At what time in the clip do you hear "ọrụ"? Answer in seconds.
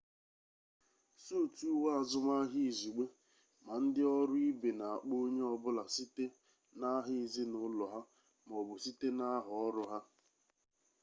4.17-4.35, 9.65-9.83